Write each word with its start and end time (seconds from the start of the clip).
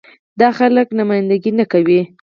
دا 0.39 0.47
خلک 0.57 0.87
نماينده 0.97 1.37
ګي 1.43 1.51
نه 1.59 1.65
کوي. 1.71 2.01